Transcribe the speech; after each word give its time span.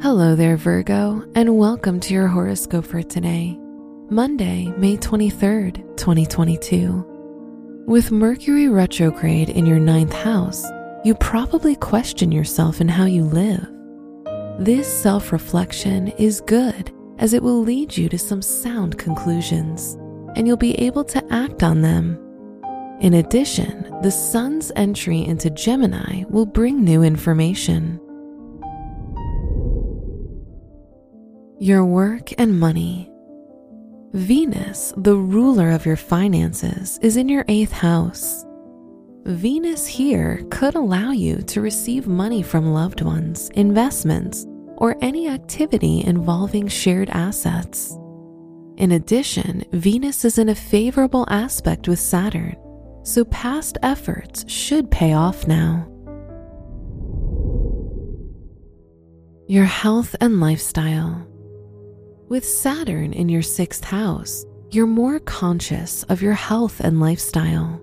Hello 0.00 0.36
there, 0.36 0.56
Virgo, 0.56 1.24
and 1.34 1.58
welcome 1.58 1.98
to 1.98 2.14
your 2.14 2.28
horoscope 2.28 2.84
for 2.84 3.02
today, 3.02 3.58
Monday, 4.08 4.72
May 4.76 4.96
23rd, 4.96 5.96
2022. 5.96 7.84
With 7.84 8.12
Mercury 8.12 8.68
retrograde 8.68 9.48
in 9.50 9.66
your 9.66 9.80
ninth 9.80 10.12
house, 10.12 10.64
you 11.04 11.16
probably 11.16 11.74
question 11.74 12.30
yourself 12.30 12.80
and 12.80 12.88
how 12.88 13.06
you 13.06 13.24
live. 13.24 13.66
This 14.60 14.86
self 14.86 15.32
reflection 15.32 16.06
is 16.10 16.42
good 16.42 16.92
as 17.18 17.32
it 17.34 17.42
will 17.42 17.60
lead 17.60 17.96
you 17.96 18.08
to 18.08 18.18
some 18.18 18.40
sound 18.40 18.98
conclusions, 18.98 19.94
and 20.36 20.46
you'll 20.46 20.56
be 20.56 20.78
able 20.78 21.02
to 21.06 21.32
act 21.34 21.64
on 21.64 21.80
them. 21.80 22.16
In 23.00 23.14
addition, 23.14 23.92
the 24.02 24.12
sun's 24.12 24.70
entry 24.76 25.24
into 25.24 25.50
Gemini 25.50 26.22
will 26.28 26.46
bring 26.46 26.84
new 26.84 27.02
information. 27.02 28.00
Your 31.60 31.84
work 31.84 32.30
and 32.38 32.60
money. 32.60 33.10
Venus, 34.12 34.94
the 34.96 35.16
ruler 35.16 35.72
of 35.72 35.84
your 35.84 35.96
finances, 35.96 37.00
is 37.02 37.16
in 37.16 37.28
your 37.28 37.44
eighth 37.48 37.72
house. 37.72 38.44
Venus 39.24 39.84
here 39.84 40.46
could 40.52 40.76
allow 40.76 41.10
you 41.10 41.38
to 41.38 41.60
receive 41.60 42.06
money 42.06 42.44
from 42.44 42.72
loved 42.72 43.00
ones, 43.00 43.50
investments, 43.54 44.46
or 44.76 44.96
any 45.00 45.28
activity 45.28 46.04
involving 46.06 46.68
shared 46.68 47.10
assets. 47.10 47.98
In 48.76 48.92
addition, 48.92 49.64
Venus 49.72 50.24
is 50.24 50.38
in 50.38 50.50
a 50.50 50.54
favorable 50.54 51.26
aspect 51.28 51.88
with 51.88 51.98
Saturn, 51.98 52.56
so 53.02 53.24
past 53.24 53.78
efforts 53.82 54.48
should 54.48 54.92
pay 54.92 55.12
off 55.12 55.48
now. 55.48 55.88
Your 59.48 59.64
health 59.64 60.14
and 60.20 60.38
lifestyle. 60.38 61.26
With 62.28 62.44
Saturn 62.44 63.14
in 63.14 63.30
your 63.30 63.40
sixth 63.40 63.82
house, 63.82 64.44
you're 64.70 64.86
more 64.86 65.18
conscious 65.18 66.02
of 66.04 66.20
your 66.20 66.34
health 66.34 66.80
and 66.80 67.00
lifestyle. 67.00 67.82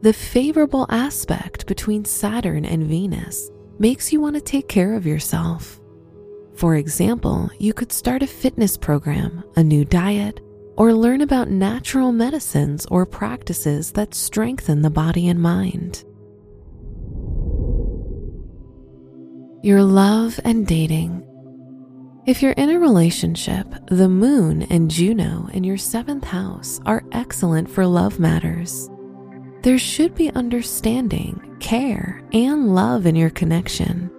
The 0.00 0.14
favorable 0.14 0.86
aspect 0.88 1.66
between 1.66 2.06
Saturn 2.06 2.64
and 2.64 2.86
Venus 2.86 3.50
makes 3.78 4.10
you 4.10 4.22
want 4.22 4.36
to 4.36 4.40
take 4.40 4.68
care 4.68 4.94
of 4.94 5.04
yourself. 5.04 5.78
For 6.54 6.76
example, 6.76 7.50
you 7.58 7.74
could 7.74 7.92
start 7.92 8.22
a 8.22 8.26
fitness 8.26 8.78
program, 8.78 9.44
a 9.56 9.62
new 9.62 9.84
diet, 9.84 10.40
or 10.78 10.94
learn 10.94 11.20
about 11.20 11.50
natural 11.50 12.10
medicines 12.10 12.86
or 12.86 13.04
practices 13.04 13.92
that 13.92 14.14
strengthen 14.14 14.80
the 14.80 14.88
body 14.88 15.28
and 15.28 15.42
mind. 15.42 16.06
Your 19.62 19.82
love 19.82 20.40
and 20.42 20.66
dating. 20.66 21.22
If 22.28 22.42
you're 22.42 22.52
in 22.52 22.68
a 22.68 22.78
relationship, 22.78 23.66
the 23.86 24.10
moon 24.10 24.64
and 24.64 24.90
Juno 24.90 25.48
in 25.54 25.64
your 25.64 25.78
seventh 25.78 26.24
house 26.24 26.78
are 26.84 27.02
excellent 27.10 27.70
for 27.70 27.86
love 27.86 28.20
matters. 28.20 28.90
There 29.62 29.78
should 29.78 30.14
be 30.14 30.28
understanding, 30.32 31.56
care, 31.58 32.22
and 32.34 32.74
love 32.74 33.06
in 33.06 33.16
your 33.16 33.30
connection. 33.30 34.10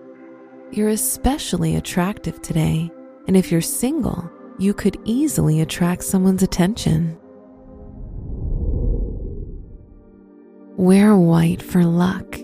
You're 0.72 0.90
especially 0.90 1.76
attractive 1.76 2.42
today, 2.42 2.90
and 3.28 3.38
if 3.38 3.52
you're 3.52 3.62
single, 3.62 4.28
you 4.58 4.74
could 4.74 4.98
easily 5.06 5.62
attract 5.62 6.04
someone's 6.04 6.42
attention. 6.42 7.16
Wear 10.78 11.16
white 11.16 11.62
for 11.62 11.86
luck. 11.86 12.40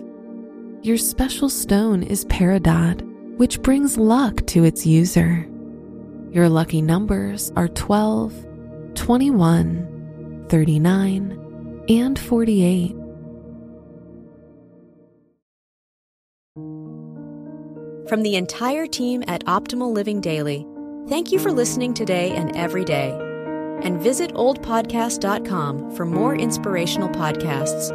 Your 0.82 0.96
special 0.96 1.48
stone 1.48 2.04
is 2.04 2.24
peridot, 2.26 3.02
which 3.36 3.60
brings 3.62 3.98
luck 3.98 4.46
to 4.46 4.62
its 4.62 4.86
user. 4.86 5.44
Your 6.30 6.48
lucky 6.48 6.82
numbers 6.82 7.52
are 7.56 7.68
12, 7.68 8.94
21, 8.94 10.46
39, 10.48 11.84
and 11.88 12.18
48. 12.18 12.96
From 18.08 18.22
the 18.22 18.36
entire 18.36 18.86
team 18.86 19.24
at 19.26 19.44
Optimal 19.46 19.92
Living 19.92 20.20
Daily, 20.20 20.64
thank 21.08 21.32
you 21.32 21.40
for 21.40 21.50
listening 21.50 21.92
today 21.92 22.30
and 22.30 22.56
every 22.56 22.84
day. 22.84 23.10
And 23.82 24.00
visit 24.00 24.32
oldpodcast.com 24.34 25.96
for 25.96 26.06
more 26.06 26.36
inspirational 26.36 27.08
podcasts. 27.08 27.88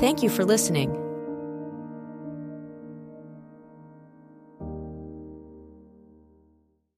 Thank 0.00 0.22
you 0.22 0.28
for 0.28 0.44
listening. 0.44 1.07